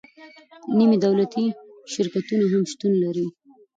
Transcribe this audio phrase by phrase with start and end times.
[0.77, 1.45] نیمه دولتي
[1.91, 3.27] شرکتونه هم شتون لري.